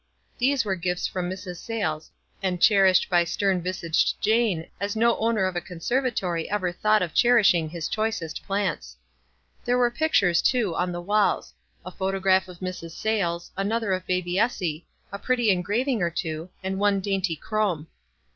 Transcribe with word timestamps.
These 0.39 0.63
w 0.63 0.75
T 0.75 0.79
ere 0.89 0.93
gifts 0.95 1.05
from 1.05 1.29
Mrs. 1.29 1.57
Sayles, 1.57 2.09
and 2.41 2.59
cherished 2.59 3.07
by 3.07 3.23
stern 3.23 3.61
visaged 3.61 4.19
Jane 4.19 4.67
as 4.79 4.95
no 4.95 5.15
owner 5.19 5.45
of 5.45 5.55
a 5.55 5.61
conservatory 5.61 6.49
ever 6.49 6.71
thought 6.71 7.03
of 7.03 7.15
cher 7.15 7.35
ishing 7.35 7.69
his 7.69 7.87
choicest 7.87 8.43
plants. 8.43 8.97
There 9.63 9.77
were 9.77 9.91
pic 9.91 10.13
tures, 10.13 10.43
too, 10.43 10.75
on 10.75 10.91
the 10.91 11.01
walls— 11.01 11.53
a 11.85 11.91
photograph 11.91 12.47
of 12.47 12.61
Mrs. 12.61 12.93
Sayles, 12.95 13.51
another 13.55 13.93
of 13.93 14.07
baby 14.07 14.39
Essie, 14.39 14.87
a 15.11 15.19
pretty 15.19 15.55
engrav 15.55 15.85
ing 15.87 16.01
or 16.01 16.09
two, 16.09 16.49
and 16.63 16.79
one 16.79 16.99
dainty 16.99 17.35
chromo. 17.35 17.85